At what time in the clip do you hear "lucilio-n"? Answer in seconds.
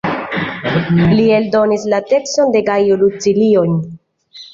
3.03-3.77